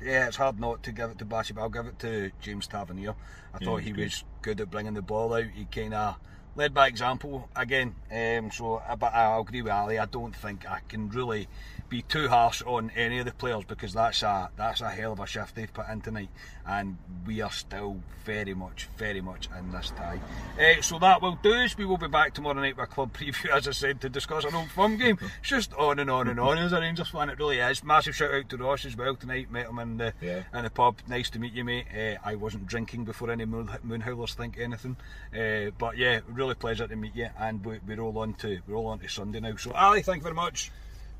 Yeah, 0.04 0.28
it's 0.28 0.36
hard 0.36 0.60
not 0.60 0.84
to 0.84 0.92
give 0.92 1.12
it 1.12 1.18
to 1.20 1.26
Bassey, 1.26 1.56
but 1.56 1.62
I'll 1.62 1.70
give 1.70 1.86
it 1.86 1.98
to 2.00 2.30
James 2.42 2.68
Tavernier. 2.68 3.16
I 3.54 3.58
Yeah, 3.62 3.66
thought 3.66 3.82
he 3.82 3.92
good. 3.92 4.04
was 4.04 4.24
good 4.42 4.60
at 4.60 4.70
bringing 4.70 4.94
the 4.94 5.02
ball 5.02 5.34
out. 5.34 5.46
He 5.46 5.64
kind 5.66 5.94
of 5.94 6.18
led 6.58 6.74
by 6.74 6.88
example 6.88 7.48
again. 7.56 7.96
Um, 8.12 8.52
so, 8.52 8.82
but 9.00 9.14
I'll 9.14 9.42
agree 9.42 9.62
with 9.62 9.72
Ali. 9.72 9.98
I 10.00 10.06
don't 10.06 10.36
think 10.36 10.70
I 10.70 10.80
can 10.90 11.10
really 11.10 11.48
be 11.90 12.02
too 12.02 12.28
harsh 12.28 12.62
on 12.64 12.92
any 12.98 13.20
of 13.20 13.26
the 13.26 13.32
players 13.32 13.64
because 13.64 13.94
that's 13.94 14.22
a 14.22 14.50
that's 14.58 14.82
a 14.82 14.90
hell 14.90 15.14
of 15.14 15.22
a 15.22 15.26
shift 15.26 15.56
they've 15.56 15.72
put 15.74 15.88
in 15.88 16.02
tonight, 16.02 16.28
and 16.68 16.98
we 17.26 17.40
are 17.42 17.52
still 17.52 18.02
very 18.26 18.54
much, 18.54 18.90
very 18.98 19.22
much 19.22 19.48
in 19.58 19.72
this 19.72 19.92
tie. 19.96 20.20
Uh, 20.60 20.82
so 20.82 21.00
that 21.00 21.22
will 21.22 21.40
do 21.42 21.54
us. 21.54 21.78
We 21.78 21.86
will 21.86 21.98
be 21.98 22.10
back 22.10 22.34
tomorrow 22.34 22.60
night 22.60 22.76
with 22.76 22.84
a 22.90 22.92
club 22.92 23.14
preview, 23.18 23.50
as 23.56 23.68
I 23.70 23.72
said, 23.72 24.02
to 24.02 24.10
discuss 24.10 24.44
an 24.44 24.54
old 24.56 24.70
firm 24.72 24.98
game. 24.98 25.18
It's 25.40 25.50
just 25.50 25.74
on 25.76 26.00
and 26.00 26.10
on 26.10 26.28
and 26.28 26.40
on 26.40 26.58
as 26.58 26.74
a 26.74 26.82
Rangers 26.82 27.08
fan. 27.10 27.30
It 27.30 27.38
really 27.40 27.60
is. 27.60 27.84
Massive 27.84 28.16
shout 28.16 28.34
out 28.34 28.50
to 28.50 28.58
Ross 28.58 28.84
as 28.86 28.98
well 28.98 29.16
tonight. 29.16 29.50
Met 29.52 29.68
him 29.70 29.80
in 29.80 29.98
the 29.98 30.14
Yeah. 30.22 30.44
in 30.54 30.64
the 30.64 30.70
pub. 30.70 30.98
Nice 31.08 31.30
to 31.32 31.40
meet 31.40 31.54
you, 31.54 31.64
mate. 31.64 31.86
Uh, 31.96 32.16
I 32.24 32.36
wasn't 32.36 32.68
drinking 32.68 33.06
before 33.06 33.32
any 33.32 33.46
moon, 33.46 33.70
moon 33.84 34.02
howlers 34.02 34.34
think 34.34 34.58
anything. 34.58 34.98
Uh, 35.34 35.72
but 35.78 35.96
yeah, 35.98 36.20
really 36.28 36.47
pleasure 36.56 36.88
to 36.88 36.96
meet 36.96 37.16
you. 37.16 37.30
And 37.40 37.64
we, 37.66 37.80
we 37.88 37.96
roll 37.96 38.18
on 38.20 38.34
to 38.36 38.60
we 38.68 38.74
roll 38.74 38.88
on 38.88 39.00
to 39.00 39.08
Sunday 39.08 39.40
now. 39.40 39.56
So 39.56 39.72
Ali, 39.72 40.02
thank 40.02 40.18
you 40.18 40.24
very 40.24 40.36
much. 40.36 40.72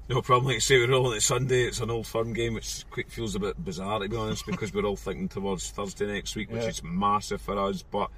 No 0.10 0.22
problem. 0.22 0.46
Like 0.46 0.56
you 0.56 0.60
say, 0.62 0.78
we're 0.78 0.94
all 0.94 1.12
on 1.14 1.20
Sunday. 1.20 1.64
It's 1.64 1.82
an 1.82 1.90
old 1.92 2.08
firm 2.08 2.32
game, 2.34 2.54
which 2.54 2.86
quick 2.90 3.10
feels 3.12 3.36
a 3.36 3.40
bit 3.40 3.62
bizarre 3.64 4.00
to 4.00 4.08
be 4.08 4.16
honest, 4.16 4.46
because 4.46 4.74
we're 4.74 4.86
all 4.86 4.96
thinking 4.96 5.28
towards 5.28 5.70
Thursday 5.70 6.08
next 6.08 6.36
week, 6.36 6.50
which 6.50 6.62
Yeah. 6.64 6.70
is 6.70 6.82
massive 6.84 7.42
for 7.42 7.58
us. 7.60 7.82
But 7.84 8.10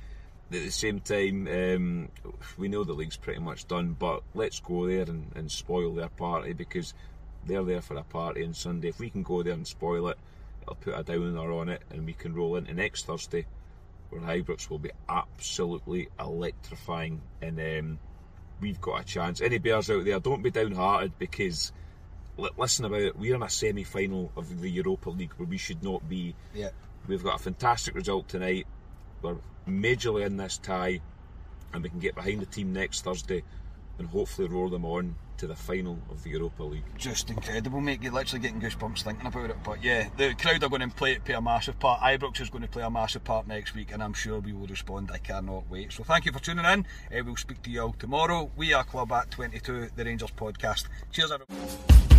at 0.51 0.61
the 0.61 0.69
same 0.69 0.99
time, 0.99 1.47
um, 1.47 2.09
we 2.57 2.67
know 2.67 2.83
the 2.83 2.93
league's 2.93 3.17
pretty 3.17 3.39
much 3.39 3.67
done. 3.67 3.95
But 3.97 4.21
let's 4.35 4.59
go 4.59 4.85
there 4.85 5.01
and, 5.03 5.31
and 5.35 5.51
spoil 5.51 5.93
their 5.95 6.09
party 6.09 6.53
because 6.53 6.93
they're 7.47 7.63
there 7.63 7.81
for 7.81 7.95
a 7.97 8.03
party 8.03 8.45
on 8.45 8.53
Sunday. 8.53 8.89
If 8.89 8.99
we 8.99 9.09
can 9.09 9.23
go 9.23 9.41
there 9.41 9.53
and 9.53 9.65
spoil 9.65 10.09
it, 10.09 10.17
it'll 10.61 10.75
put 10.75 10.93
a 10.97 11.01
downer 11.03 11.51
on 11.53 11.69
it, 11.69 11.81
and 11.89 12.05
we 12.05 12.13
can 12.13 12.35
roll 12.35 12.55
into 12.55 12.73
next 12.73 13.07
Thursday, 13.07 13.47
where 14.09 14.21
Ibrox 14.21 14.69
will 14.69 14.79
be 14.79 14.91
absolutely 15.07 16.09
electrifying, 16.19 17.21
and 17.41 17.59
um, 17.59 17.99
we've 18.59 18.81
got 18.81 19.01
a 19.01 19.03
chance. 19.03 19.41
Any 19.41 19.57
bears 19.57 19.89
out 19.89 20.05
there, 20.05 20.19
don't 20.19 20.41
be 20.41 20.51
downhearted 20.51 21.17
because 21.17 21.71
li- 22.37 22.49
listen 22.57 22.85
about 22.85 23.01
it. 23.01 23.17
We're 23.17 23.35
in 23.35 23.43
a 23.43 23.49
semi-final 23.49 24.31
of 24.35 24.61
the 24.61 24.69
Europa 24.69 25.09
League 25.09 25.33
where 25.37 25.47
we 25.47 25.57
should 25.57 25.83
not 25.83 26.07
be. 26.07 26.35
Yeah. 26.53 26.69
We've 27.07 27.23
got 27.23 27.39
a 27.39 27.43
fantastic 27.43 27.95
result 27.95 28.27
tonight. 28.29 28.67
We're 29.21 29.37
majorly 29.67 30.25
in 30.25 30.37
this 30.37 30.57
tie, 30.57 31.01
and 31.73 31.83
we 31.83 31.89
can 31.89 31.99
get 31.99 32.15
behind 32.15 32.41
the 32.41 32.45
team 32.45 32.73
next 32.73 33.03
Thursday, 33.03 33.43
and 33.99 34.07
hopefully 34.09 34.47
roar 34.47 34.69
them 34.69 34.85
on 34.85 35.15
to 35.37 35.47
the 35.47 35.55
final 35.55 35.97
of 36.09 36.23
the 36.23 36.29
Europa 36.31 36.63
League. 36.63 36.83
Just 36.97 37.29
incredible, 37.29 37.79
mate. 37.79 38.01
You're 38.01 38.11
literally 38.11 38.41
getting 38.41 38.59
goosebumps 38.59 39.03
thinking 39.03 39.27
about 39.27 39.49
it. 39.49 39.57
But 39.63 39.83
yeah, 39.83 40.09
the 40.17 40.33
crowd 40.33 40.63
are 40.63 40.69
going 40.69 40.81
to 40.81 40.89
play 40.89 41.17
play 41.19 41.35
a 41.35 41.41
massive 41.41 41.79
part. 41.79 42.01
Ibrox 42.01 42.41
is 42.41 42.49
going 42.49 42.63
to 42.63 42.67
play 42.67 42.83
a 42.83 42.89
massive 42.89 43.23
part 43.23 43.47
next 43.47 43.73
week, 43.75 43.91
and 43.93 44.03
I'm 44.03 44.13
sure 44.13 44.39
we 44.39 44.53
will 44.53 44.67
respond. 44.67 45.11
I 45.13 45.17
cannot 45.17 45.69
wait. 45.69 45.93
So 45.93 46.03
thank 46.03 46.25
you 46.25 46.31
for 46.31 46.39
tuning 46.39 46.65
in. 46.65 46.85
Uh, 47.13 47.23
we'll 47.23 47.37
speak 47.37 47.61
to 47.63 47.69
you 47.69 47.81
all 47.81 47.93
tomorrow. 47.93 48.51
We 48.55 48.73
are 48.73 48.83
Club 48.83 49.11
at 49.11 49.31
22, 49.31 49.89
the 49.95 50.05
Rangers 50.05 50.31
podcast. 50.31 50.87
Cheers, 51.11 51.31
everyone. 51.31 52.18